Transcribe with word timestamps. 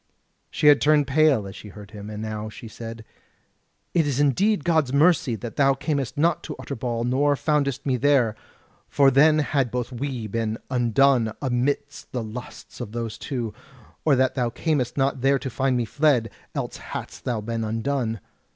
She 0.49 0.65
had 0.65 0.81
turned 0.81 1.05
pale 1.05 1.45
as 1.47 1.55
she 1.55 1.67
heard 1.67 1.91
him, 1.91 2.09
and 2.09 2.23
now 2.23 2.49
she 2.49 2.67
said: 2.67 3.05
"It 3.93 4.07
is 4.07 4.19
indeed 4.19 4.63
God's 4.63 4.91
mercy 4.91 5.35
that 5.35 5.57
thou 5.57 5.75
camest 5.75 6.17
not 6.17 6.41
to 6.45 6.55
Utterbol 6.57 7.03
nor 7.03 7.35
foundest 7.35 7.85
me 7.85 7.97
there, 7.97 8.35
for 8.89 9.11
then 9.11 9.37
had 9.37 9.69
both 9.69 9.91
we 9.91 10.25
been 10.25 10.57
undone 10.71 11.33
amidst 11.39 12.11
the 12.13 12.23
lusts 12.23 12.81
of 12.81 12.93
those 12.93 13.15
two; 13.19 13.53
or 14.03 14.15
that 14.15 14.33
thou 14.33 14.49
camest 14.49 14.97
not 14.97 15.21
there 15.21 15.37
to 15.37 15.51
find 15.51 15.77
me 15.77 15.85
fled, 15.85 16.31
else 16.55 16.77
hadst 16.77 17.23
thou 17.25 17.39
been 17.39 17.63
undone. 17.63 18.21